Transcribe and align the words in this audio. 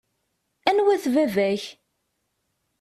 Anwa-t 0.69 1.05
baba-k? 1.13 1.63